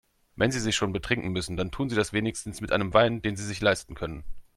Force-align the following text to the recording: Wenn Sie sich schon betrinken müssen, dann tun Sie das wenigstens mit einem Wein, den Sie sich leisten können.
Wenn 0.35 0.49
Sie 0.51 0.59
sich 0.59 0.75
schon 0.75 0.93
betrinken 0.93 1.29
müssen, 1.31 1.57
dann 1.57 1.69
tun 1.69 1.87
Sie 1.87 1.95
das 1.95 2.11
wenigstens 2.11 2.59
mit 2.59 2.71
einem 2.71 2.91
Wein, 2.95 3.21
den 3.21 3.35
Sie 3.35 3.45
sich 3.45 3.61
leisten 3.61 3.93
können. 3.93 4.23